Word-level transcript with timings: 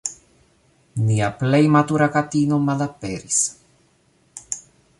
"Nia 1.09 1.27
plej 1.41 1.59
matura 1.75 2.07
katino 2.15 2.59
malaperis. 2.71 3.39